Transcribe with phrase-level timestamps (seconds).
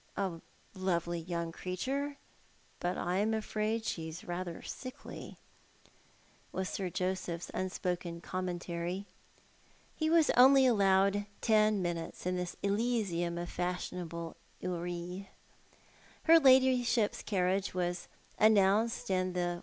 [0.17, 0.41] "A
[0.73, 2.17] lovely yoiuig creature,
[2.79, 5.37] but I'm afraid she's rather sickly,"
[6.51, 9.05] was Sir Joseph's unspoken commentary.
[9.95, 15.27] He was only allowed ten minutes in this elysiura of fashion able houris.
[16.23, 18.07] Her ladyship's carriage was
[18.39, 19.59] announced, and the A Man' age de Coitvenance.